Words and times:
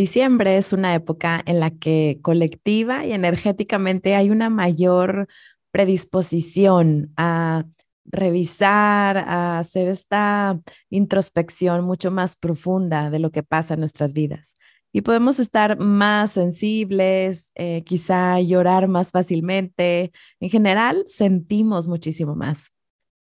Diciembre 0.00 0.56
es 0.56 0.72
una 0.72 0.94
época 0.94 1.42
en 1.44 1.60
la 1.60 1.72
que 1.72 2.20
colectiva 2.22 3.04
y 3.04 3.12
energéticamente 3.12 4.14
hay 4.14 4.30
una 4.30 4.48
mayor 4.48 5.28
predisposición 5.72 7.12
a 7.18 7.66
revisar, 8.06 9.18
a 9.18 9.58
hacer 9.58 9.88
esta 9.88 10.58
introspección 10.88 11.84
mucho 11.84 12.10
más 12.10 12.34
profunda 12.34 13.10
de 13.10 13.18
lo 13.18 13.30
que 13.30 13.42
pasa 13.42 13.74
en 13.74 13.80
nuestras 13.80 14.14
vidas. 14.14 14.54
Y 14.90 15.02
podemos 15.02 15.38
estar 15.38 15.78
más 15.78 16.30
sensibles, 16.30 17.52
eh, 17.54 17.82
quizá 17.84 18.40
llorar 18.40 18.88
más 18.88 19.10
fácilmente. 19.10 20.12
En 20.40 20.48
general, 20.48 21.04
sentimos 21.08 21.88
muchísimo 21.88 22.34
más. 22.34 22.70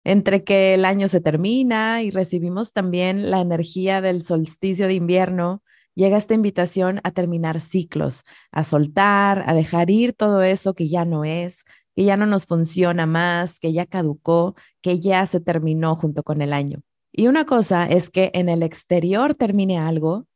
Entre 0.04 0.44
que 0.44 0.74
el 0.74 0.84
año 0.84 1.08
se 1.08 1.20
termina 1.20 2.04
y 2.04 2.12
recibimos 2.12 2.72
también 2.72 3.32
la 3.32 3.40
energía 3.40 4.00
del 4.00 4.22
solsticio 4.22 4.86
de 4.86 4.94
invierno, 4.94 5.64
llega 5.98 6.16
esta 6.16 6.34
invitación 6.34 7.00
a 7.02 7.10
terminar 7.10 7.60
ciclos, 7.60 8.22
a 8.52 8.62
soltar, 8.62 9.42
a 9.46 9.52
dejar 9.52 9.90
ir 9.90 10.12
todo 10.12 10.42
eso 10.42 10.74
que 10.74 10.88
ya 10.88 11.04
no 11.04 11.24
es, 11.24 11.64
que 11.96 12.04
ya 12.04 12.16
no 12.16 12.24
nos 12.24 12.46
funciona 12.46 13.04
más, 13.04 13.58
que 13.58 13.72
ya 13.72 13.84
caducó, 13.84 14.54
que 14.80 15.00
ya 15.00 15.26
se 15.26 15.40
terminó 15.40 15.96
junto 15.96 16.22
con 16.22 16.40
el 16.40 16.52
año. 16.52 16.82
Y 17.12 17.26
una 17.26 17.46
cosa 17.46 17.86
es 17.86 18.10
que 18.10 18.30
en 18.32 18.48
el 18.48 18.62
exterior 18.62 19.34
termine 19.34 19.78
algo, 19.78 20.26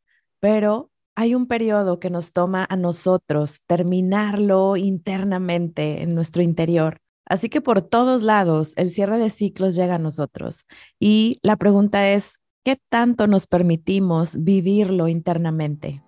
pero 0.41 0.91
hay 1.15 1.37
un 1.37 1.47
periodo 1.47 2.01
que 2.01 2.11
nos 2.11 2.33
toma 2.33 2.67
a 2.69 2.75
nosotros 2.75 3.61
terminarlo 3.67 4.77
internamente 4.77 6.03
en 6.03 6.17
nuestro 6.17 6.43
interior. 6.43 6.99
Así 7.25 7.49
que 7.49 7.61
por 7.61 7.83
todos 7.83 8.23
lados 8.23 8.73
el 8.77 8.91
cierre 8.91 9.19
de 9.19 9.31
ciclos 9.31 9.77
llega 9.77 9.95
a 9.95 9.99
nosotros. 9.99 10.67
Y 10.99 11.39
la 11.43 11.57
pregunta 11.57 12.11
es, 12.11 12.41
¿qué 12.65 12.79
tanto 12.89 13.27
nos 13.27 13.47
permitimos 13.47 14.37
vivirlo 14.43 15.09
internamente? 15.09 16.03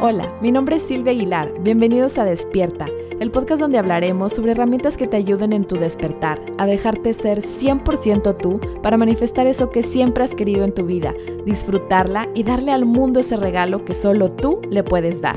Hola, 0.00 0.32
mi 0.40 0.52
nombre 0.52 0.76
es 0.76 0.82
Silvia 0.82 1.12
Aguilar. 1.12 1.52
Bienvenidos 1.62 2.18
a 2.18 2.24
Despierta 2.24 2.86
el 3.22 3.30
podcast 3.30 3.60
donde 3.60 3.78
hablaremos 3.78 4.32
sobre 4.32 4.50
herramientas 4.50 4.96
que 4.96 5.06
te 5.06 5.16
ayuden 5.16 5.52
en 5.52 5.64
tu 5.64 5.76
despertar, 5.76 6.40
a 6.58 6.66
dejarte 6.66 7.12
ser 7.12 7.40
100% 7.40 8.36
tú 8.36 8.60
para 8.82 8.96
manifestar 8.96 9.46
eso 9.46 9.70
que 9.70 9.84
siempre 9.84 10.24
has 10.24 10.34
querido 10.34 10.64
en 10.64 10.74
tu 10.74 10.84
vida, 10.84 11.14
disfrutarla 11.46 12.28
y 12.34 12.42
darle 12.42 12.72
al 12.72 12.84
mundo 12.84 13.20
ese 13.20 13.36
regalo 13.36 13.84
que 13.84 13.94
solo 13.94 14.32
tú 14.32 14.60
le 14.70 14.82
puedes 14.82 15.20
dar. 15.20 15.36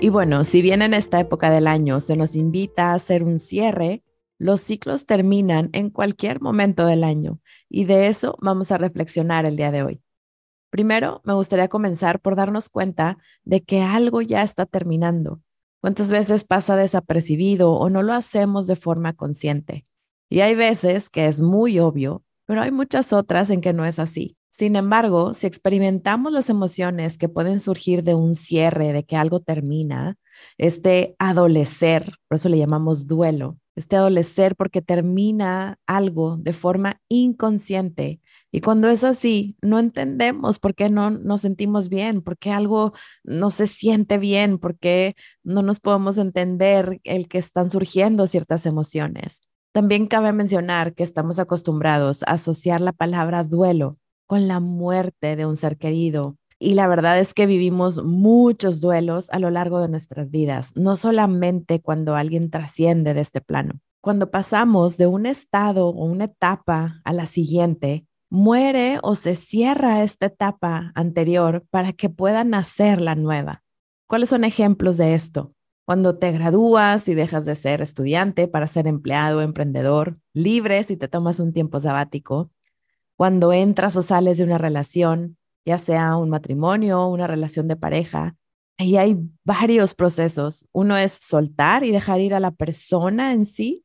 Y 0.00 0.08
bueno, 0.08 0.42
si 0.42 0.60
bien 0.60 0.82
en 0.82 0.92
esta 0.92 1.20
época 1.20 1.50
del 1.50 1.68
año 1.68 2.00
se 2.00 2.16
nos 2.16 2.34
invita 2.34 2.90
a 2.90 2.94
hacer 2.94 3.22
un 3.22 3.38
cierre, 3.38 4.02
los 4.38 4.60
ciclos 4.60 5.06
terminan 5.06 5.70
en 5.72 5.90
cualquier 5.90 6.40
momento 6.40 6.86
del 6.86 7.04
año 7.04 7.40
y 7.68 7.84
de 7.84 8.08
eso 8.08 8.36
vamos 8.40 8.72
a 8.72 8.78
reflexionar 8.78 9.44
el 9.46 9.56
día 9.56 9.70
de 9.70 9.82
hoy. 9.82 10.02
Primero, 10.70 11.22
me 11.24 11.32
gustaría 11.34 11.68
comenzar 11.68 12.20
por 12.20 12.36
darnos 12.36 12.68
cuenta 12.68 13.18
de 13.44 13.62
que 13.62 13.82
algo 13.82 14.22
ya 14.22 14.42
está 14.42 14.66
terminando 14.66 15.40
¿Cuántas 15.80 16.10
veces 16.10 16.42
pasa 16.42 16.74
desapercibido 16.76 17.72
o 17.72 17.88
no 17.88 18.02
lo 18.02 18.12
hacemos 18.12 18.66
de 18.66 18.74
forma 18.74 19.12
consciente? 19.12 19.84
Y 20.28 20.40
hay 20.40 20.54
veces 20.54 21.08
que 21.08 21.26
es 21.26 21.40
muy 21.40 21.78
obvio, 21.78 22.24
pero 22.46 22.62
hay 22.62 22.72
muchas 22.72 23.12
otras 23.12 23.48
en 23.50 23.60
que 23.60 23.72
no 23.72 23.84
es 23.84 24.00
así. 24.00 24.36
Sin 24.50 24.74
embargo, 24.74 25.34
si 25.34 25.46
experimentamos 25.46 26.32
las 26.32 26.50
emociones 26.50 27.16
que 27.16 27.28
pueden 27.28 27.60
surgir 27.60 28.02
de 28.02 28.14
un 28.14 28.34
cierre, 28.34 28.92
de 28.92 29.04
que 29.04 29.14
algo 29.14 29.38
termina, 29.40 30.16
este 30.56 31.14
adolecer, 31.20 32.12
por 32.26 32.36
eso 32.36 32.48
le 32.48 32.58
llamamos 32.58 33.06
duelo, 33.06 33.56
este 33.78 33.96
adolecer 33.96 34.56
porque 34.56 34.82
termina 34.82 35.78
algo 35.86 36.36
de 36.36 36.52
forma 36.52 37.00
inconsciente 37.08 38.20
y 38.50 38.60
cuando 38.60 38.88
es 38.88 39.04
así, 39.04 39.56
no 39.60 39.78
entendemos 39.78 40.58
por 40.58 40.74
qué 40.74 40.88
no 40.88 41.10
nos 41.10 41.42
sentimos 41.42 41.88
bien, 41.90 42.22
por 42.22 42.38
qué 42.38 42.50
algo 42.50 42.92
no 43.22 43.50
se 43.50 43.66
siente 43.66 44.16
bien, 44.16 44.58
por 44.58 44.78
qué 44.78 45.16
no 45.42 45.60
nos 45.62 45.80
podemos 45.80 46.16
entender 46.16 47.00
el 47.04 47.28
que 47.28 47.38
están 47.38 47.70
surgiendo 47.70 48.26
ciertas 48.26 48.64
emociones. 48.64 49.42
También 49.72 50.06
cabe 50.06 50.32
mencionar 50.32 50.94
que 50.94 51.02
estamos 51.02 51.38
acostumbrados 51.38 52.22
a 52.22 52.32
asociar 52.32 52.80
la 52.80 52.92
palabra 52.92 53.44
duelo 53.44 53.98
con 54.26 54.48
la 54.48 54.60
muerte 54.60 55.36
de 55.36 55.44
un 55.44 55.56
ser 55.56 55.76
querido. 55.76 56.37
Y 56.60 56.74
la 56.74 56.88
verdad 56.88 57.18
es 57.18 57.34
que 57.34 57.46
vivimos 57.46 58.02
muchos 58.02 58.80
duelos 58.80 59.30
a 59.30 59.38
lo 59.38 59.50
largo 59.50 59.80
de 59.80 59.88
nuestras 59.88 60.30
vidas, 60.30 60.72
no 60.74 60.96
solamente 60.96 61.80
cuando 61.80 62.16
alguien 62.16 62.50
trasciende 62.50 63.14
de 63.14 63.20
este 63.20 63.40
plano. 63.40 63.80
Cuando 64.00 64.30
pasamos 64.30 64.96
de 64.96 65.06
un 65.06 65.26
estado 65.26 65.88
o 65.88 66.04
una 66.04 66.24
etapa 66.24 67.00
a 67.04 67.12
la 67.12 67.26
siguiente, 67.26 68.06
muere 68.30 68.98
o 69.02 69.14
se 69.14 69.34
cierra 69.34 70.02
esta 70.02 70.26
etapa 70.26 70.92
anterior 70.94 71.64
para 71.70 71.92
que 71.92 72.10
pueda 72.10 72.44
nacer 72.44 73.00
la 73.00 73.14
nueva. 73.14 73.62
¿Cuáles 74.06 74.30
son 74.30 74.44
ejemplos 74.44 74.96
de 74.96 75.14
esto? 75.14 75.50
Cuando 75.84 76.18
te 76.18 76.32
gradúas 76.32 77.08
y 77.08 77.14
dejas 77.14 77.46
de 77.46 77.56
ser 77.56 77.80
estudiante 77.80 78.46
para 78.46 78.66
ser 78.66 78.86
empleado, 78.86 79.40
emprendedor, 79.40 80.18
libre 80.34 80.82
si 80.82 80.96
te 80.96 81.08
tomas 81.08 81.40
un 81.40 81.52
tiempo 81.52 81.80
sabático. 81.80 82.50
Cuando 83.16 83.52
entras 83.52 83.96
o 83.96 84.02
sales 84.02 84.36
de 84.38 84.44
una 84.44 84.58
relación, 84.58 85.37
ya 85.68 85.78
sea 85.78 86.16
un 86.16 86.30
matrimonio 86.30 87.06
una 87.08 87.26
relación 87.26 87.68
de 87.68 87.76
pareja, 87.76 88.36
ahí 88.78 88.96
hay 88.96 89.16
varios 89.44 89.94
procesos. 89.94 90.66
Uno 90.72 90.96
es 90.96 91.12
soltar 91.12 91.84
y 91.84 91.92
dejar 91.92 92.20
ir 92.20 92.34
a 92.34 92.40
la 92.40 92.50
persona 92.50 93.32
en 93.32 93.44
sí 93.44 93.84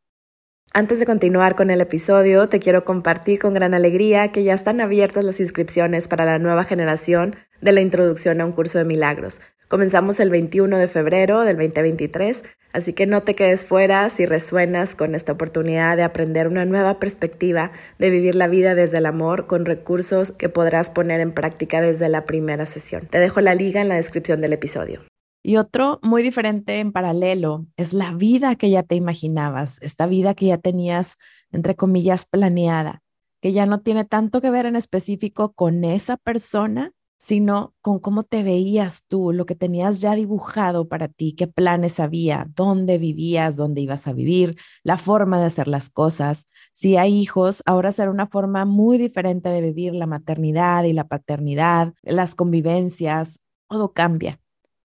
antes 0.75 0.99
de 0.99 1.05
continuar 1.05 1.55
con 1.55 1.69
el 1.69 1.81
episodio, 1.81 2.49
te 2.49 2.59
quiero 2.59 2.83
compartir 2.83 3.38
con 3.38 3.53
gran 3.53 3.75
alegría 3.75 4.31
que 4.31 4.44
ya 4.44 4.55
están 4.55 4.81
abiertas 4.81 5.23
las 5.23 5.39
inscripciones 5.39 6.07
para 6.07 6.25
la 6.25 6.39
nueva 6.39 6.63
generación 6.63 7.35
de 7.61 7.73
la 7.73 7.81
introducción 7.81 8.41
a 8.41 8.45
un 8.45 8.53
curso 8.53 8.79
de 8.79 8.85
milagros. 8.85 9.39
Comenzamos 9.68 10.19
el 10.19 10.29
21 10.29 10.78
de 10.78 10.88
febrero 10.88 11.41
del 11.41 11.57
2023, 11.57 12.44
así 12.74 12.94
que 12.94 13.07
no 13.07 13.24
te 13.24 13.34
quedes 13.34 13.66
fuera 13.66 14.09
si 14.09 14.25
resuenas 14.25 14.94
con 14.94 15.16
esta 15.16 15.31
oportunidad 15.31 15.97
de 15.97 16.03
aprender 16.03 16.47
una 16.47 16.66
nueva 16.66 17.00
perspectiva 17.00 17.72
de 17.97 18.09
vivir 18.09 18.35
la 18.35 18.47
vida 18.47 18.75
desde 18.75 19.00
el 19.00 19.06
amor 19.06 19.47
con 19.47 19.66
recursos 19.66 20.31
que 20.31 20.50
podrás 20.50 20.90
poner 20.90 21.22
en 21.22 21.31
práctica 21.31 21.81
desde 21.81 22.09
la 22.09 22.25
primera 22.25 22.66
sesión. 22.66 23.07
Te 23.07 23.19
dejo 23.19 23.41
la 23.41 23.56
liga 23.56 23.81
en 23.81 23.90
la 23.90 23.96
descripción 23.96 24.41
del 24.41 24.53
episodio. 24.53 25.01
Y 25.46 25.57
otro 25.57 26.00
muy 26.01 26.24
diferente 26.24 26.80
en 26.80 26.94
paralelo 26.94 27.66
es 27.75 27.91
la 27.91 28.13
vida 28.13 28.56
que 28.56 28.69
ya 28.69 28.84
te 28.84 28.95
imaginabas, 28.95 29.81
esta 29.81 30.07
vida 30.07 30.35
que 30.35 30.45
ya 30.47 30.57
tenías, 30.57 31.18
entre 31.51 31.75
comillas, 31.75 32.25
planeada, 32.25 33.01
que 33.41 33.51
ya 33.51 33.66
no 33.66 33.81
tiene 33.81 34.06
tanto 34.06 34.40
que 34.40 34.50
ver 34.50 34.66
en 34.66 34.78
específico 34.78 35.51
con 35.51 35.84
esa 35.84 36.16
persona, 36.16 36.94
sino 37.25 37.73
con 37.79 38.00
cómo 38.00 38.23
te 38.23 38.44
veías 38.44 39.06
tú, 39.07 39.31
lo 39.31 39.45
que 39.45 39.56
tenías 39.56 40.01
ya 40.01 40.13
dibujado 40.13 40.89
para 40.89 41.07
ti, 41.07 41.34
qué 41.34 41.47
planes 41.47 42.01
había, 42.01 42.50
dónde 42.53 42.97
vivías, 42.97 43.56
dónde 43.56 43.79
ibas 43.79 44.07
a 44.07 44.11
vivir, 44.11 44.57
la 44.84 44.97
forma 44.97 45.39
de 45.39 45.45
hacer 45.45 45.69
las 45.69 45.89
cosas. 45.89 46.47
Si 46.73 46.97
hay 46.97 47.16
hijos, 47.16 47.63
ahora 47.66 47.94
será 47.94 48.12
una 48.12 48.28
forma 48.28 48.66
muy 48.66 48.97
diferente 48.97 49.47
de 49.47 49.62
vivir 49.62 49.94
la 49.95 50.06
maternidad 50.06 50.83
y 50.83 50.91
la 50.91 51.07
paternidad, 51.07 51.94
las 52.01 52.35
convivencias, 52.35 53.39
todo 53.69 53.94
cambia. 53.94 54.41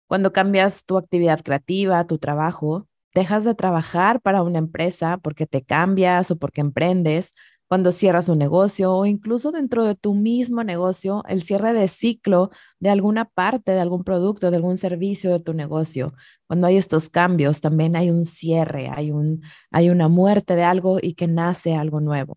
Cuando 0.06 0.32
cambias 0.32 0.87
tu 0.87 0.97
actividad 0.97 1.42
creativa, 1.42 2.06
tu 2.06 2.16
trabajo, 2.16 2.88
dejas 3.15 3.44
de 3.44 3.54
trabajar 3.54 4.22
para 4.22 4.42
una 4.42 4.59
empresa 4.59 5.19
porque 5.19 5.47
te 5.47 5.62
cambias 5.65 6.31
o 6.31 6.38
porque 6.38 6.62
emprendes, 6.62 7.34
cuando 7.72 7.91
cierras 7.91 8.28
un 8.28 8.37
negocio 8.37 8.93
o 8.93 9.06
incluso 9.06 9.50
dentro 9.50 9.83
de 9.84 9.94
tu 9.94 10.12
mismo 10.12 10.62
negocio, 10.62 11.25
el 11.27 11.43
cierre 11.43 11.72
de 11.72 11.88
ciclo 11.88 12.50
de 12.81 12.91
alguna 12.91 13.25
parte, 13.25 13.72
de 13.72 13.81
algún 13.81 14.05
producto, 14.05 14.50
de 14.50 14.59
algún 14.59 14.77
servicio 14.77 15.33
de 15.33 15.41
tu 15.41 15.55
negocio. 15.55 16.12
Cuando 16.47 16.66
hay 16.66 16.77
estos 16.77 17.09
cambios, 17.09 17.62
también 17.62 17.97
hay 17.97 18.10
un 18.10 18.27
cierre, 18.27 18.91
hay, 18.94 19.10
un, 19.10 19.41
hay 19.71 19.88
una 19.88 20.09
muerte 20.09 20.55
de 20.55 20.65
algo 20.65 20.99
y 21.00 21.15
que 21.15 21.27
nace 21.28 21.75
algo 21.75 22.00
nuevo. 22.00 22.37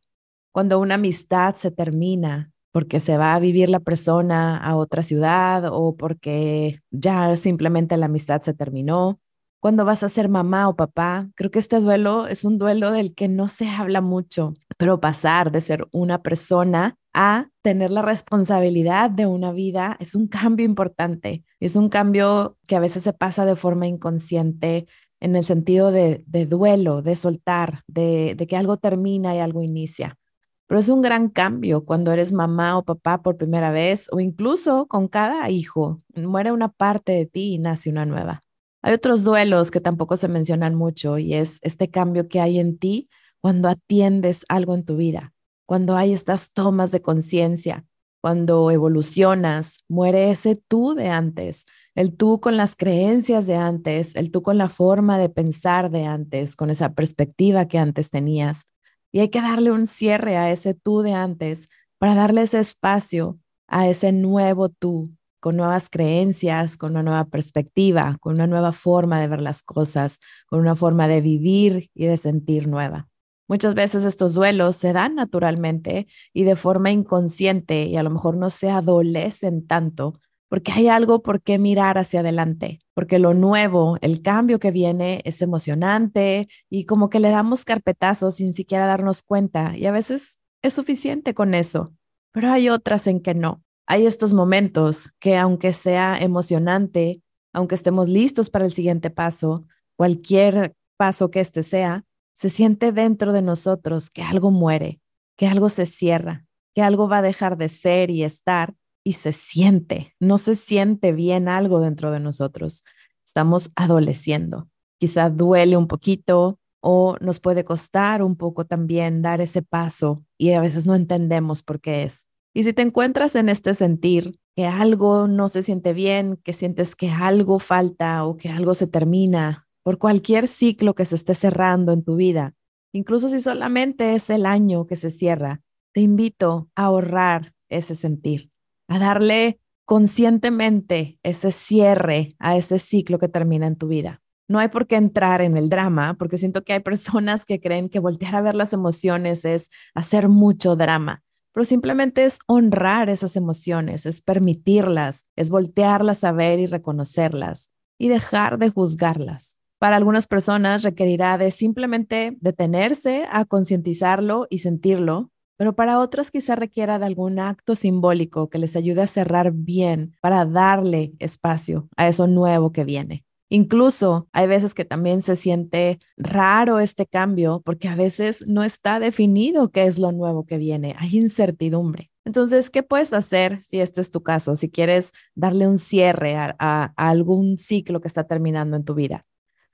Cuando 0.54 0.80
una 0.80 0.96
amistad 0.96 1.56
se 1.56 1.70
termina, 1.70 2.54
porque 2.72 3.02
se 3.02 3.18
va 3.18 3.36
a 3.36 3.40
vivir 3.40 3.68
la 3.68 3.82
persona 3.82 4.58
a 4.58 4.78
otra 4.78 5.04
ciudad 5.04 5.66
o 5.70 5.98
porque 5.98 6.80
ya 6.92 7.36
simplemente 7.36 7.98
la 7.98 8.06
amistad 8.06 8.42
se 8.42 8.54
terminó. 8.54 9.20
Cuando 9.66 9.84
vas 9.84 10.04
a 10.04 10.10
ser 10.10 10.30
mamá 10.30 10.70
o 10.70 10.76
papá, 10.76 11.28
creo 11.34 11.50
que 11.50 11.58
este 11.58 11.80
duelo 11.80 12.28
es 12.28 12.46
un 12.46 12.60
duelo 12.60 12.92
del 12.92 13.16
que 13.16 13.28
no 13.28 13.48
se 13.48 13.68
habla 13.68 14.00
mucho, 14.00 14.54
pero 14.78 15.00
pasar 15.00 15.52
de 15.52 15.60
ser 15.60 15.88
una 15.92 16.22
persona 16.22 17.00
a 17.16 17.50
tener 17.64 17.90
la 17.90 18.04
responsabilidad 18.04 19.10
de 19.10 19.26
una 19.26 19.52
vida 19.52 19.98
es 20.00 20.14
un 20.14 20.28
cambio 20.28 20.68
importante. 20.68 21.44
Es 21.60 21.76
un 21.76 21.90
cambio 21.90 22.60
que 22.68 22.76
a 22.76 22.80
veces 22.80 23.06
se 23.06 23.14
pasa 23.14 23.44
de 23.48 23.56
forma 23.56 23.88
inconsciente 23.88 24.86
en 25.20 25.36
el 25.36 25.44
sentido 25.44 25.92
de, 25.92 26.24
duelo, 26.48 27.02
de 27.02 27.16
soltar, 27.16 27.82
de 27.88 28.46
que 28.48 28.58
algo 28.58 28.78
termina 28.78 29.36
y 29.36 29.40
algo 29.40 29.64
inicia. 29.64 30.20
Pero 30.68 30.80
es 30.80 30.90
un 30.90 31.02
gran 31.02 31.28
cambio 31.30 31.86
cuando 31.86 32.12
eres 32.12 32.34
mamá 32.34 32.78
o 32.78 32.86
papá 32.86 33.24
por 33.24 33.36
primera 33.36 33.72
vez 33.72 34.10
o 34.12 34.20
incluso 34.20 34.86
con 34.86 35.08
cada 35.08 35.50
hijo. 35.50 36.04
Muere 36.14 36.52
una 36.52 36.70
parte 36.70 37.14
de 37.14 37.26
ti 37.26 37.56
y 37.56 37.58
nace 37.58 37.90
una 37.90 38.06
nueva. 38.06 38.45
Hay 38.86 38.94
otros 38.94 39.24
duelos 39.24 39.72
que 39.72 39.80
tampoco 39.80 40.16
se 40.16 40.28
mencionan 40.28 40.76
mucho 40.76 41.18
y 41.18 41.34
es 41.34 41.58
este 41.64 41.90
cambio 41.90 42.28
que 42.28 42.40
hay 42.40 42.60
en 42.60 42.78
ti 42.78 43.10
cuando 43.42 43.68
atiendes 43.68 44.46
algo 44.48 44.76
en 44.76 44.86
tu 44.86 44.96
vida, 44.96 45.34
cuando 45.66 45.96
hay 45.96 46.14
estas 46.14 46.54
tomas 46.54 46.92
de 46.92 47.02
conciencia, 47.02 47.84
Cuando 48.22 48.70
evolucionas, 48.70 49.80
muere 49.90 50.30
ese 50.30 50.56
tú 50.56 50.94
de 50.94 51.10
antes, 51.10 51.66
el 51.96 52.16
tú 52.16 52.40
con 52.40 52.58
las 52.58 52.76
creencias 52.76 53.48
de 53.48 53.56
antes, 53.56 54.16
el 54.16 54.30
tú 54.30 54.44
con 54.44 54.60
la 54.60 54.70
forma 54.70 55.18
de 55.18 55.30
pensar 55.30 55.90
de 55.90 56.06
antes, 56.06 56.56
con 56.56 56.70
esa 56.70 56.94
perspectiva 56.94 57.68
que 57.68 57.80
antes 57.80 58.12
tenías. 58.12 58.68
Y 59.12 59.20
hay 59.20 59.30
que 59.30 59.42
darle 59.42 59.72
un 59.72 59.88
cierre 59.88 60.38
a 60.38 60.52
ese 60.52 60.76
tú 60.76 61.02
de 61.02 61.14
antes 61.14 61.70
para 61.98 62.14
darle 62.14 62.44
ese 62.44 62.60
espacio 62.60 63.40
a 63.68 63.88
ese 63.90 64.12
nuevo 64.12 64.70
tú, 64.70 65.10
con 65.46 65.58
nuevas 65.58 65.92
creencias, 65.92 66.76
con 66.76 66.94
una 66.94 67.04
nueva 67.04 67.26
perspectiva, 67.26 68.18
con 68.20 68.34
una 68.34 68.48
nueva 68.48 68.74
forma 68.74 69.20
de 69.20 69.28
ver 69.28 69.42
las 69.42 69.62
cosas, 69.62 70.18
con 70.48 70.60
una 70.60 70.76
forma 70.76 71.08
de 71.08 71.22
vivir 71.22 71.92
y 71.94 72.08
de 72.08 72.18
sentir 72.18 72.68
nueva. 72.68 73.10
Muchas 73.48 73.76
veces 73.76 74.06
estos 74.06 74.34
duelos 74.34 74.76
se 74.76 74.92
dan 74.92 75.14
naturalmente 75.14 76.08
y 76.34 76.46
de 76.46 76.56
forma 76.56 76.90
inconsciente 76.90 77.84
y 77.84 77.96
a 77.96 78.02
lo 78.02 78.10
mejor 78.10 78.38
no 78.38 78.50
se 78.50 78.72
adolecen 78.72 79.68
tanto 79.68 80.20
porque 80.50 80.72
hay 80.72 80.88
algo 80.88 81.22
por 81.22 81.44
qué 81.44 81.60
mirar 81.60 82.00
hacia 82.00 82.22
adelante, 82.22 82.80
porque 82.96 83.20
lo 83.20 83.36
nuevo, 83.36 84.00
el 84.02 84.24
cambio 84.24 84.58
que 84.58 84.72
viene 84.72 85.22
es 85.26 85.44
emocionante 85.44 86.48
y 86.72 86.86
como 86.86 87.12
que 87.12 87.20
le 87.20 87.30
damos 87.30 87.66
carpetazos 87.66 88.38
sin 88.38 88.54
siquiera 88.54 88.88
darnos 88.88 89.22
cuenta 89.22 89.78
y 89.78 89.86
a 89.86 89.92
veces 89.92 90.40
es 90.64 90.74
suficiente 90.74 91.36
con 91.36 91.54
eso, 91.54 91.94
pero 92.32 92.50
hay 92.50 92.70
otras 92.70 93.06
en 93.06 93.20
que 93.22 93.36
no. 93.36 93.65
Hay 93.88 94.06
estos 94.06 94.34
momentos 94.34 95.12
que 95.20 95.38
aunque 95.38 95.72
sea 95.72 96.18
emocionante, 96.18 97.22
aunque 97.54 97.76
estemos 97.76 98.10
listos 98.10 98.50
para 98.50 98.66
el 98.66 98.72
siguiente 98.72 99.10
paso, 99.10 99.66
cualquier 99.96 100.76
paso 100.98 101.30
que 101.30 101.40
este 101.40 101.62
sea, 101.62 102.04
se 102.34 102.50
siente 102.50 102.92
dentro 102.92 103.32
de 103.32 103.42
nosotros 103.42 104.10
que 104.10 104.24
algo 104.24 104.52
muere, 104.52 105.00
que 105.38 105.48
algo 105.48 105.70
se 105.70 105.86
cierra, 105.86 106.46
que 106.74 106.82
algo 106.82 107.08
va 107.08 107.20
a 107.20 107.22
dejar 107.22 107.58
de 107.58 107.70
ser 107.70 108.10
y 108.10 108.24
estar 108.24 108.74
y 109.04 109.14
se 109.14 109.32
siente, 109.32 110.16
no 110.20 110.38
se 110.38 110.56
siente 110.56 111.12
bien 111.12 111.48
algo 111.48 111.80
dentro 111.80 112.12
de 112.12 112.20
nosotros. 112.20 112.84
Estamos 113.24 113.72
adoleciendo. 113.76 114.68
Quizá 115.00 115.30
duele 115.30 115.78
un 115.78 115.88
poquito 115.88 116.60
o 116.82 117.18
nos 117.22 117.40
puede 117.40 117.64
costar 117.64 118.24
un 118.24 118.36
poco 118.36 118.66
también 118.66 119.22
dar 119.22 119.42
ese 119.42 119.62
paso 119.62 120.24
y 120.38 120.52
a 120.52 120.62
veces 120.62 120.86
no 120.88 120.96
entendemos 120.96 121.62
por 121.62 121.80
qué 121.80 122.04
es. 122.04 122.28
Y 122.58 122.64
si 122.64 122.72
te 122.72 122.82
encuentras 122.82 123.36
en 123.36 123.50
este 123.50 123.74
sentir 123.74 124.40
que 124.56 124.66
algo 124.66 125.28
no 125.28 125.50
se 125.50 125.62
siente 125.62 125.92
bien, 125.92 126.38
que 126.38 126.54
sientes 126.54 126.96
que 126.96 127.10
algo 127.10 127.60
falta 127.60 128.24
o 128.24 128.38
que 128.38 128.48
algo 128.48 128.74
se 128.74 128.88
termina 128.88 129.68
por 129.84 129.98
cualquier 129.98 130.48
ciclo 130.48 130.96
que 130.96 131.04
se 131.04 131.16
esté 131.16 131.36
cerrando 131.36 131.92
en 131.92 132.06
tu 132.06 132.16
vida, 132.16 132.54
incluso 132.94 133.28
si 133.28 133.42
solamente 133.42 134.16
es 134.16 134.30
el 134.30 134.46
año 134.46 134.88
que 134.88 134.96
se 134.96 135.10
cierra, 135.10 135.62
te 135.94 136.00
invito 136.00 136.70
a 136.76 136.86
ahorrar 136.86 137.54
ese 137.68 137.94
sentir, 137.94 138.52
a 138.88 139.00
darle 139.00 139.60
conscientemente 139.84 141.20
ese 141.24 141.52
cierre 141.52 142.36
a 142.40 142.56
ese 142.56 142.80
ciclo 142.80 143.20
que 143.20 143.28
termina 143.28 143.68
en 143.68 143.76
tu 143.76 143.90
vida. 143.90 144.22
No 144.48 144.60
hay 144.60 144.70
por 144.70 144.88
qué 144.88 144.96
entrar 144.96 145.42
en 145.42 145.58
el 145.58 145.68
drama, 145.68 146.14
porque 146.14 146.38
siento 146.38 146.64
que 146.64 146.72
hay 146.72 146.80
personas 146.80 147.46
que 147.46 147.60
creen 147.60 147.90
que 147.90 148.00
voltear 148.00 148.34
a 148.34 148.42
ver 148.42 148.56
las 148.56 148.72
emociones 148.72 149.44
es 149.44 149.72
hacer 149.94 150.30
mucho 150.30 150.78
drama 150.78 151.25
pero 151.56 151.64
simplemente 151.64 152.26
es 152.26 152.40
honrar 152.48 153.10
esas 153.10 153.38
emociones, 153.38 154.06
es 154.06 154.22
permitirlas, 154.22 155.26
es 155.38 155.50
voltearlas 155.50 156.26
a 156.26 156.34
ver 156.34 156.60
y 156.60 156.66
reconocerlas 156.66 157.72
y 157.98 158.10
dejar 158.10 158.60
de 158.60 158.70
juzgarlas. 158.70 159.58
Para 159.80 159.96
algunas 159.96 160.28
personas 160.28 160.84
requerirá 160.84 161.38
de 161.38 161.52
simplemente 161.52 162.36
detenerse 162.42 163.26
a 163.32 163.46
concientizarlo 163.46 164.48
y 164.50 164.58
sentirlo, 164.58 165.32
pero 165.56 165.78
para 165.78 166.00
otras 166.00 166.30
quizá 166.30 166.56
requiera 166.56 167.00
de 167.00 167.06
algún 167.06 167.40
acto 167.40 167.78
simbólico 167.78 168.50
que 168.50 168.60
les 168.60 168.76
ayude 168.76 169.04
a 169.04 169.08
cerrar 169.08 169.54
bien 169.54 170.14
para 170.22 170.44
darle 170.44 171.14
espacio 171.20 171.88
a 171.96 172.10
eso 172.10 172.28
nuevo 172.28 172.74
que 172.74 172.84
viene. 172.84 173.25
Incluso 173.50 174.28
hay 174.32 174.48
veces 174.48 174.74
que 174.74 174.86
también 174.86 175.22
se 175.22 175.36
siente 175.36 176.00
raro 176.18 176.80
este 176.80 177.06
cambio 177.06 177.62
porque 177.64 177.88
a 177.88 177.96
veces 177.96 178.44
no 178.48 178.64
está 178.64 179.00
definido 179.00 179.70
qué 179.72 179.86
es 179.86 180.00
lo 180.00 180.12
nuevo 180.12 180.46
que 180.46 180.58
viene, 180.58 180.96
hay 180.98 181.18
incertidumbre. 181.18 182.10
Entonces, 182.26 182.72
¿qué 182.72 182.82
puedes 182.82 183.14
hacer 183.14 183.62
si 183.62 183.80
este 183.80 184.02
es 184.02 184.10
tu 184.10 184.24
caso? 184.24 184.56
Si 184.56 184.72
quieres 184.72 185.14
darle 185.36 185.68
un 185.68 185.78
cierre 185.78 186.36
a, 186.36 186.94
algún 186.98 187.60
ciclo 187.60 188.02
que 188.02 188.08
está 188.08 188.26
terminando 188.26 188.76
en 188.76 188.84
tu 188.84 188.96
vida. 188.96 189.24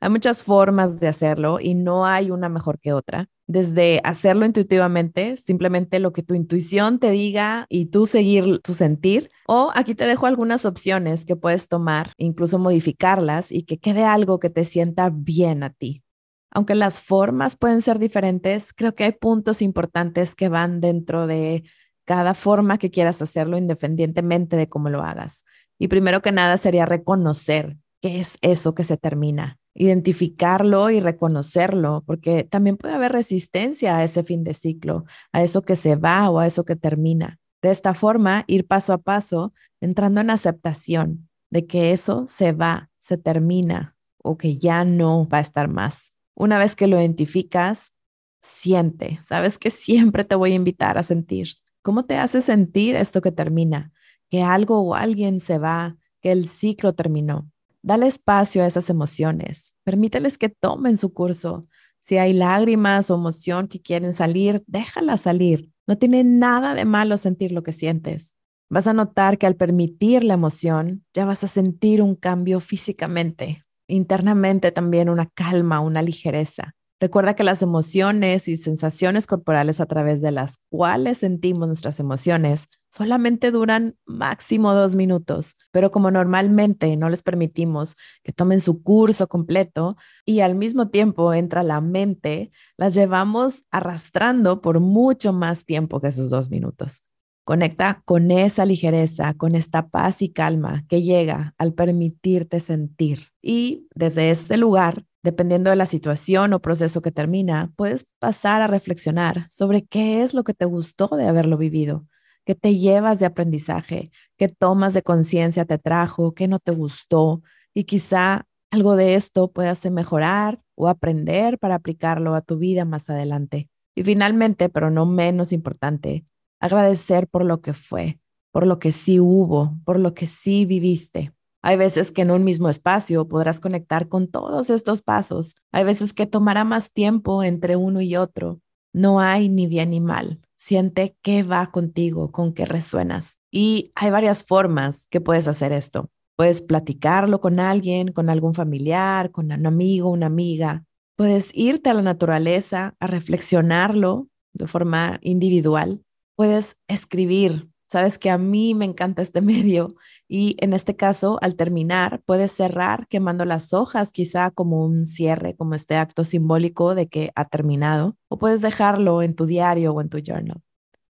Hay 0.04 0.10
muchas 0.10 0.42
formas 0.42 1.00
de 1.00 1.08
hacerlo 1.08 1.60
y 1.60 1.76
no 1.76 2.08
hay 2.08 2.32
una 2.32 2.50
mejor 2.50 2.80
que 2.80 2.92
otra. 2.92 3.28
Desde 3.46 4.02
hacerlo 4.04 4.48
intuitivamente, 4.48 5.38
simplemente 5.38 6.00
lo 6.00 6.12
que 6.12 6.24
tu 6.24 6.34
intuición 6.34 6.98
te 6.98 7.12
diga 7.12 7.68
y 7.70 7.86
tú 7.86 8.08
seguir 8.08 8.62
tu 8.64 8.74
sentir. 8.74 9.30
O 9.46 9.70
aquí 9.76 9.94
te 9.94 10.08
dejo 10.08 10.26
algunas 10.26 10.66
opciones 10.66 11.24
que 11.28 11.36
puedes 11.36 11.68
tomar, 11.68 12.14
incluso 12.18 12.58
modificarlas 12.58 13.52
y 13.52 13.62
que 13.62 13.78
quede 13.78 14.04
algo 14.04 14.40
que 14.40 14.50
te 14.50 14.66
sienta 14.66 15.12
bien 15.14 15.62
a 15.62 15.70
ti. 15.70 16.02
Aunque 16.50 16.74
las 16.74 17.00
formas 17.00 17.56
pueden 17.56 17.84
ser 17.84 18.00
diferentes, 18.00 18.74
creo 18.74 18.96
que 18.96 19.04
hay 19.04 19.12
puntos 19.12 19.62
importantes 19.62 20.34
que 20.34 20.50
van 20.50 20.82
dentro 20.82 21.28
de 21.28 21.64
cada 22.06 22.34
forma 22.34 22.80
que 22.80 22.90
quieras 22.90 23.22
hacerlo 23.22 23.56
independientemente 23.56 24.56
de 24.56 24.68
cómo 24.68 24.90
lo 24.90 25.04
hagas. 25.04 25.46
Y 25.78 25.90
primero 25.90 26.24
que 26.24 26.32
nada 26.32 26.58
sería 26.58 26.88
reconocer 26.88 27.78
qué 28.02 28.20
es 28.20 28.40
eso 28.42 28.74
que 28.74 28.84
se 28.84 28.98
termina 28.98 29.61
identificarlo 29.74 30.90
y 30.90 31.00
reconocerlo, 31.00 32.04
porque 32.06 32.44
también 32.44 32.78
puede 32.78 32.94
haber 32.94 33.12
resistencia 33.12 33.98
a 33.98 34.04
ese 34.04 34.24
fin 34.24 34.44
de 34.44 34.54
ciclo, 34.54 35.06
a 35.32 35.44
eso 35.44 35.62
que 35.62 35.76
se 35.76 35.96
va 35.96 36.30
o 36.30 36.40
a 36.40 36.48
eso 36.48 36.66
que 36.66 36.76
termina. 36.76 37.40
De 37.62 37.70
esta 37.70 37.94
forma, 37.94 38.44
ir 38.48 38.68
paso 38.68 38.94
a 38.94 38.98
paso, 38.98 39.54
entrando 39.80 40.22
en 40.22 40.30
aceptación 40.30 41.30
de 41.50 41.68
que 41.68 41.92
eso 41.92 42.26
se 42.28 42.52
va, 42.52 42.90
se 43.00 43.18
termina 43.18 43.96
o 44.18 44.38
que 44.38 44.58
ya 44.58 44.84
no 44.84 45.28
va 45.28 45.40
a 45.40 45.42
estar 45.42 45.68
más. 45.68 46.14
Una 46.36 46.58
vez 46.58 46.76
que 46.76 46.88
lo 46.88 47.00
identificas, 47.00 47.94
siente. 48.42 49.20
Sabes 49.24 49.58
que 49.58 49.70
siempre 49.70 50.24
te 50.24 50.36
voy 50.36 50.54
a 50.54 50.56
invitar 50.56 50.98
a 50.98 51.04
sentir. 51.04 51.50
¿Cómo 51.82 52.06
te 52.06 52.18
hace 52.18 52.42
sentir 52.42 52.96
esto 52.96 53.22
que 53.22 53.32
termina? 53.32 53.92
Que 54.30 54.44
algo 54.44 54.82
o 54.82 54.96
alguien 54.96 55.40
se 55.40 55.58
va, 55.58 55.98
que 56.22 56.32
el 56.32 56.48
ciclo 56.48 56.94
terminó. 56.94 57.50
Dale 57.84 58.08
espacio 58.08 58.64
a 58.64 58.68
esas 58.68 58.90
emociones, 58.90 59.74
permíteles 59.84 60.38
que 60.38 60.50
tomen 60.50 60.98
su 60.98 61.14
curso. 61.14 61.68
Si 61.98 62.18
hay 62.18 62.34
lágrimas 62.34 63.10
o 63.10 63.16
emoción 63.16 63.68
que 63.68 63.82
quieren 63.82 64.14
salir, 64.14 64.64
déjalas 64.68 65.22
salir. 65.22 65.72
No 65.88 65.98
tiene 65.98 66.24
nada 66.24 66.76
de 66.76 66.86
malo 66.86 67.18
sentir 67.18 67.52
lo 67.52 67.64
que 67.64 67.72
sientes. 67.72 68.36
Vas 68.70 68.88
a 68.88 68.94
notar 68.94 69.38
que 69.38 69.48
al 69.48 69.56
permitir 69.56 70.24
la 70.24 70.36
emoción, 70.36 71.04
ya 71.14 71.26
vas 71.26 71.44
a 71.44 71.48
sentir 71.48 72.02
un 72.02 72.16
cambio 72.16 72.60
físicamente, 72.60 73.66
internamente 73.88 74.72
también 74.72 75.10
una 75.10 75.26
calma, 75.26 75.80
una 75.80 76.02
ligereza. 76.02 76.76
Recuerda 77.02 77.34
que 77.34 77.44
las 77.44 77.64
emociones 77.64 78.48
y 78.48 78.58
sensaciones 78.58 79.26
corporales 79.26 79.82
a 79.82 79.88
través 79.88 80.22
de 80.22 80.30
las 80.30 80.60
cuales 80.70 81.18
sentimos 81.18 81.68
nuestras 81.68 82.00
emociones 82.00 82.70
solamente 82.92 83.50
duran 83.50 83.96
máximo 84.06 84.76
dos 84.76 84.94
minutos, 84.94 85.58
pero 85.72 85.90
como 85.90 86.12
normalmente 86.12 86.96
no 86.98 87.10
les 87.10 87.24
permitimos 87.24 87.98
que 88.22 88.34
tomen 88.34 88.60
su 88.60 88.84
curso 88.84 89.28
completo 89.28 89.98
y 90.26 90.42
al 90.42 90.54
mismo 90.54 90.90
tiempo 90.90 91.34
entra 91.34 91.64
la 91.64 91.82
mente, 91.82 92.52
las 92.78 92.94
llevamos 92.94 93.66
arrastrando 93.72 94.62
por 94.62 94.80
mucho 94.80 95.34
más 95.34 95.66
tiempo 95.66 96.02
que 96.02 96.10
esos 96.10 96.30
dos 96.30 96.52
minutos. 96.52 97.08
Conecta 97.46 98.04
con 98.06 98.30
esa 98.30 98.64
ligereza, 98.64 99.34
con 99.34 99.56
esta 99.56 99.90
paz 99.90 100.22
y 100.22 100.32
calma 100.32 100.86
que 100.88 101.02
llega 101.02 101.56
al 101.58 101.74
permitirte 101.74 102.60
sentir. 102.60 103.30
Y 103.42 103.88
desde 103.96 104.30
este 104.30 104.58
lugar 104.58 105.06
Dependiendo 105.24 105.70
de 105.70 105.76
la 105.76 105.86
situación 105.86 106.54
o 106.54 106.62
proceso 106.62 107.02
que 107.02 107.12
termina, 107.12 107.72
puedes 107.76 108.12
pasar 108.20 108.62
a 108.62 108.68
reflexionar 108.68 109.48
sobre 109.52 109.86
qué 109.86 110.24
es 110.24 110.34
lo 110.34 110.44
que 110.44 110.56
te 110.56 110.66
gustó 110.66 111.10
de 111.16 111.28
haberlo 111.28 111.58
vivido, 111.58 112.08
qué 112.46 112.56
te 112.56 112.78
llevas 112.78 113.20
de 113.20 113.28
aprendizaje, 113.28 114.12
qué 114.38 114.48
tomas 114.48 114.94
de 114.94 115.04
conciencia 115.04 115.66
te 115.66 115.78
trajo, 115.78 116.34
qué 116.34 116.48
no 116.48 116.58
te 116.58 116.72
gustó 116.72 117.42
y 117.74 117.84
quizá 117.84 118.48
algo 118.72 118.96
de 118.96 119.16
esto 119.16 119.52
puedas 119.52 119.86
mejorar 119.92 120.60
o 120.76 120.88
aprender 120.88 121.60
para 121.60 121.76
aplicarlo 121.76 122.34
a 122.34 122.42
tu 122.42 122.58
vida 122.58 122.86
más 122.86 123.10
adelante. 123.10 123.70
Y 123.96 124.04
finalmente, 124.04 124.70
pero 124.70 124.90
no 124.90 125.06
menos 125.06 125.52
importante, 125.52 126.26
agradecer 126.60 127.28
por 127.28 127.46
lo 127.46 127.62
que 127.62 127.74
fue, 127.74 128.20
por 128.52 128.66
lo 128.66 128.80
que 128.80 128.92
sí 128.92 129.20
hubo, 129.20 129.76
por 129.86 130.00
lo 130.00 130.14
que 130.14 130.26
sí 130.26 130.66
viviste. 130.66 131.34
Hay 131.64 131.78
veces 131.78 132.12
que 132.12 132.24
en 132.24 132.32
un 132.32 132.44
mismo 132.44 132.70
espacio 132.70 133.28
podrás 133.28 133.60
conectar 133.60 134.08
con 134.08 134.28
todos 134.28 134.70
estos 134.70 135.02
pasos. 135.02 135.56
Hay 135.72 135.84
veces 135.84 136.14
que 136.14 136.26
tomará 136.26 136.64
más 136.64 136.92
tiempo 136.92 137.44
entre 137.44 137.76
uno 137.76 138.02
y 138.02 138.16
otro. 138.16 138.60
No 138.94 139.20
hay 139.20 139.48
ni 139.48 139.68
bien 139.68 139.92
ni 139.92 140.02
mal. 140.02 140.40
Siente 140.58 141.16
qué 141.22 141.44
va 141.44 141.72
contigo, 141.72 142.32
con 142.32 142.54
qué 142.54 142.66
resuenas. 142.66 143.40
Y 143.52 143.92
hay 143.96 144.10
varias 144.10 144.44
formas 144.44 145.08
que 145.10 145.22
puedes 145.22 145.48
hacer 145.48 145.72
esto. 145.72 146.10
Puedes 146.36 146.62
platicarlo 146.62 147.40
con 147.40 147.60
alguien, 147.60 148.12
con 148.12 148.30
algún 148.30 148.56
familiar, 148.56 149.32
con 149.32 149.52
un 149.52 149.66
amigo, 149.66 150.10
una 150.10 150.26
amiga. 150.26 150.84
Puedes 151.16 151.52
irte 151.54 151.90
a 151.90 151.94
la 151.94 152.02
naturaleza 152.02 152.96
a 153.00 153.08
reflexionarlo 153.08 154.28
de 154.54 154.68
forma 154.68 155.20
individual. 155.22 156.02
Puedes 156.36 156.78
escribir 156.88 157.71
Sabes 157.92 158.18
que 158.18 158.30
a 158.30 158.38
mí 158.38 158.74
me 158.74 158.86
encanta 158.86 159.22
este 159.22 159.42
medio 159.42 159.96
y 160.30 160.56
en 160.62 160.72
este 160.72 160.96
caso, 160.96 161.38
al 161.42 161.58
terminar, 161.58 162.22
puedes 162.26 162.54
cerrar 162.54 163.06
quemando 163.10 163.44
las 163.44 163.74
hojas, 163.74 164.14
quizá 164.14 164.50
como 164.52 164.86
un 164.86 165.06
cierre, 165.06 165.58
como 165.58 165.76
este 165.76 165.98
acto 165.98 166.24
simbólico 166.24 166.96
de 166.96 167.10
que 167.10 167.32
ha 167.36 167.50
terminado, 167.50 168.16
o 168.30 168.38
puedes 168.38 168.62
dejarlo 168.62 169.22
en 169.24 169.36
tu 169.36 169.46
diario 169.46 169.92
o 169.92 170.00
en 170.00 170.08
tu 170.08 170.20
journal. 170.20 170.62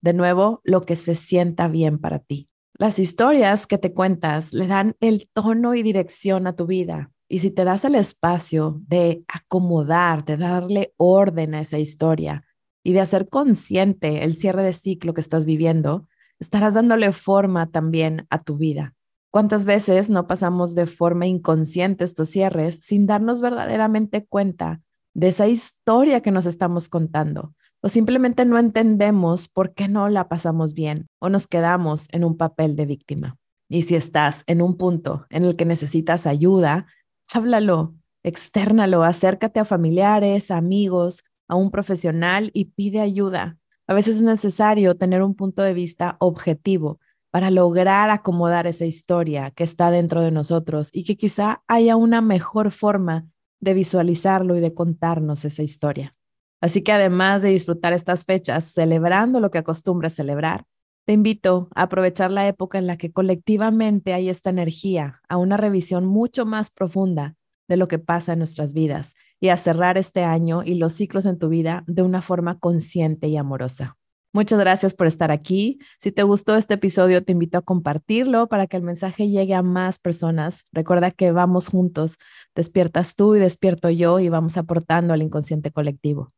De 0.01 0.13
nuevo, 0.13 0.61
lo 0.63 0.81
que 0.81 0.95
se 0.95 1.13
sienta 1.13 1.67
bien 1.67 1.99
para 1.99 2.17
ti. 2.17 2.47
Las 2.79 2.97
historias 2.97 3.67
que 3.67 3.77
te 3.77 3.93
cuentas 3.93 4.51
le 4.51 4.65
dan 4.65 4.95
el 4.99 5.29
tono 5.31 5.75
y 5.75 5.83
dirección 5.83 6.47
a 6.47 6.55
tu 6.55 6.65
vida. 6.65 7.11
Y 7.29 7.39
si 7.39 7.51
te 7.51 7.65
das 7.65 7.85
el 7.85 7.93
espacio 7.93 8.81
de 8.87 9.23
acomodar, 9.27 10.25
de 10.25 10.37
darle 10.37 10.93
orden 10.97 11.53
a 11.53 11.61
esa 11.61 11.77
historia 11.77 12.45
y 12.83 12.93
de 12.93 13.01
hacer 13.01 13.29
consciente 13.29 14.23
el 14.23 14.35
cierre 14.35 14.63
de 14.63 14.73
ciclo 14.73 15.13
que 15.13 15.21
estás 15.21 15.45
viviendo, 15.45 16.07
estarás 16.39 16.73
dándole 16.73 17.11
forma 17.11 17.71
también 17.71 18.27
a 18.29 18.39
tu 18.39 18.57
vida. 18.57 18.93
¿Cuántas 19.31 19.65
veces 19.65 20.09
no 20.09 20.27
pasamos 20.27 20.75
de 20.75 20.85
forma 20.85 21.25
inconsciente 21.25 22.03
estos 22.03 22.29
cierres 22.29 22.79
sin 22.83 23.07
darnos 23.07 23.41
verdaderamente 23.41 24.25
cuenta 24.25 24.81
de 25.15 25.29
esa 25.29 25.47
historia 25.47 26.21
que 26.21 26.31
nos 26.31 26.45
estamos 26.45 26.87
contando? 26.87 27.53
O 27.81 27.89
simplemente 27.89 28.45
no 28.45 28.59
entendemos 28.59 29.47
por 29.47 29.73
qué 29.73 29.87
no 29.87 30.07
la 30.07 30.29
pasamos 30.29 30.73
bien 30.73 31.07
o 31.19 31.29
nos 31.29 31.47
quedamos 31.47 32.07
en 32.11 32.23
un 32.23 32.37
papel 32.37 32.75
de 32.75 32.85
víctima. 32.85 33.37
Y 33.69 33.81
si 33.81 33.95
estás 33.95 34.43
en 34.45 34.61
un 34.61 34.77
punto 34.77 35.25
en 35.31 35.45
el 35.45 35.55
que 35.55 35.65
necesitas 35.65 36.27
ayuda, 36.27 36.85
háblalo, 37.33 37.95
externalo, 38.21 39.03
acércate 39.03 39.59
a 39.59 39.65
familiares, 39.65 40.51
amigos, 40.51 41.23
a 41.47 41.55
un 41.55 41.71
profesional 41.71 42.51
y 42.53 42.65
pide 42.65 42.99
ayuda. 43.01 43.57
A 43.87 43.93
veces 43.93 44.17
es 44.17 44.21
necesario 44.21 44.95
tener 44.95 45.21
un 45.21 45.35
punto 45.35 45.61
de 45.61 45.73
vista 45.73 46.15
objetivo 46.19 46.99
para 47.31 47.51
lograr 47.51 48.09
acomodar 48.11 48.67
esa 48.67 48.85
historia 48.85 49.51
que 49.51 49.63
está 49.63 49.91
dentro 49.91 50.21
de 50.21 50.31
nosotros 50.31 50.89
y 50.93 51.03
que 51.03 51.17
quizá 51.17 51.63
haya 51.67 51.95
una 51.95 52.21
mejor 52.21 52.71
forma 52.71 53.27
de 53.59 53.73
visualizarlo 53.73 54.55
y 54.55 54.59
de 54.59 54.73
contarnos 54.73 55.43
esa 55.43 55.63
historia. 55.63 56.13
Así 56.61 56.81
que 56.81 56.91
además 56.91 57.41
de 57.41 57.49
disfrutar 57.49 57.91
estas 57.91 58.23
fechas 58.23 58.65
celebrando 58.65 59.39
lo 59.39 59.51
que 59.51 59.57
acostumbras 59.57 60.13
celebrar, 60.13 60.65
te 61.05 61.13
invito 61.13 61.67
a 61.75 61.83
aprovechar 61.83 62.31
la 62.31 62.47
época 62.47 62.77
en 62.77 62.87
la 62.87 62.97
que 62.97 63.11
colectivamente 63.11 64.13
hay 64.13 64.29
esta 64.29 64.49
energía 64.49 65.21
a 65.27 65.37
una 65.37 65.57
revisión 65.57 66.05
mucho 66.05 66.45
más 66.45 66.69
profunda 66.71 67.35
de 67.67 67.77
lo 67.77 67.87
que 67.87 67.99
pasa 67.99 68.33
en 68.33 68.39
nuestras 68.39 68.73
vidas 68.73 69.15
y 69.39 69.49
a 69.49 69.57
cerrar 69.57 69.97
este 69.97 70.23
año 70.23 70.63
y 70.63 70.75
los 70.75 70.93
ciclos 70.93 71.25
en 71.25 71.37
tu 71.37 71.49
vida 71.49 71.83
de 71.87 72.01
una 72.01 72.21
forma 72.21 72.59
consciente 72.59 73.27
y 73.27 73.37
amorosa. 73.37 73.97
Muchas 74.35 74.57
gracias 74.57 74.95
por 74.95 75.05
estar 75.05 75.31
aquí. 75.31 75.77
Si 75.99 76.11
te 76.11 76.23
gustó 76.23 76.55
este 76.55 76.73
episodio, 76.73 77.23
te 77.23 77.33
invito 77.33 77.59
a 77.59 77.61
compartirlo 77.61 78.47
para 78.47 78.65
que 78.65 78.77
el 78.77 78.83
mensaje 78.83 79.29
llegue 79.29 79.53
a 79.53 79.61
más 79.61 79.99
personas. 79.99 80.65
Recuerda 80.71 81.11
que 81.11 81.31
vamos 81.31 81.67
juntos. 81.67 82.17
Despiertas 82.55 83.15
tú 83.15 83.35
y 83.35 83.39
despierto 83.39 83.91
yo 83.91 84.19
y 84.19 84.29
vamos 84.29 84.57
aportando 84.57 85.13
al 85.13 85.21
inconsciente 85.21 85.71
colectivo. 85.71 86.29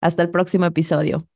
Hasta 0.00 0.22
el 0.22 0.30
próximo 0.30 0.66
episodio. 0.66 1.28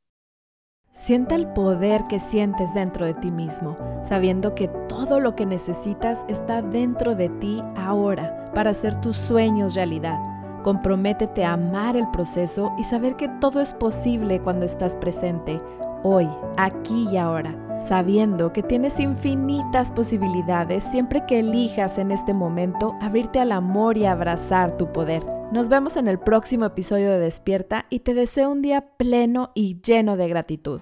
Sienta 0.90 1.36
el 1.36 1.46
poder 1.52 2.02
que 2.08 2.18
sientes 2.18 2.74
dentro 2.74 3.06
de 3.06 3.14
ti 3.14 3.30
mismo, 3.30 3.78
sabiendo 4.02 4.56
que 4.56 4.66
todo 4.88 5.20
lo 5.20 5.36
que 5.36 5.46
necesitas 5.46 6.24
está 6.28 6.60
dentro 6.60 7.14
de 7.14 7.28
ti 7.28 7.62
ahora 7.76 8.39
para 8.54 8.70
hacer 8.70 9.00
tus 9.00 9.16
sueños 9.16 9.74
realidad. 9.74 10.18
Comprométete 10.62 11.44
a 11.44 11.54
amar 11.54 11.96
el 11.96 12.10
proceso 12.10 12.72
y 12.78 12.84
saber 12.84 13.16
que 13.16 13.28
todo 13.40 13.60
es 13.60 13.74
posible 13.74 14.40
cuando 14.40 14.66
estás 14.66 14.94
presente, 14.96 15.60
hoy, 16.02 16.28
aquí 16.56 17.08
y 17.10 17.16
ahora, 17.16 17.54
sabiendo 17.78 18.52
que 18.52 18.62
tienes 18.62 19.00
infinitas 19.00 19.90
posibilidades 19.92 20.84
siempre 20.84 21.24
que 21.26 21.40
elijas 21.40 21.98
en 21.98 22.10
este 22.10 22.34
momento 22.34 22.94
abrirte 23.00 23.40
al 23.40 23.52
amor 23.52 23.96
y 23.96 24.04
abrazar 24.04 24.76
tu 24.76 24.92
poder. 24.92 25.24
Nos 25.52 25.68
vemos 25.68 25.96
en 25.96 26.08
el 26.08 26.18
próximo 26.18 26.66
episodio 26.66 27.10
de 27.10 27.18
Despierta 27.18 27.86
y 27.90 28.00
te 28.00 28.14
deseo 28.14 28.50
un 28.50 28.62
día 28.62 28.86
pleno 28.96 29.50
y 29.54 29.80
lleno 29.80 30.16
de 30.16 30.28
gratitud. 30.28 30.80